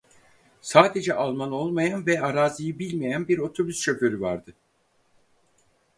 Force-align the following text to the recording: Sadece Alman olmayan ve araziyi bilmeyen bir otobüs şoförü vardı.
Sadece 0.61 1.13
Alman 1.13 1.51
olmayan 1.51 2.05
ve 2.05 2.21
araziyi 2.21 2.79
bilmeyen 2.79 3.27
bir 3.27 3.37
otobüs 3.37 3.79
şoförü 3.79 4.21
vardı. 4.21 4.53